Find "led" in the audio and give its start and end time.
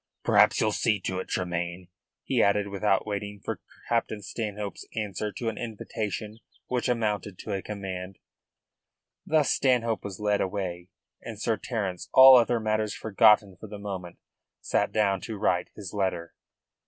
10.19-10.41